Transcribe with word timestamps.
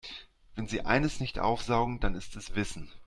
Wenn 0.55 0.67
sie 0.67 0.81
eines 0.81 1.19
nicht 1.19 1.37
aufsaugen, 1.37 1.99
dann 1.99 2.15
ist 2.15 2.35
es 2.35 2.55
Wissen. 2.55 2.89